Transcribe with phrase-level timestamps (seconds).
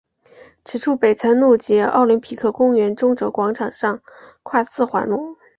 [0.65, 4.01] 此处北辰路及奥林匹克公园中轴广场上
[4.43, 5.37] 跨四环路。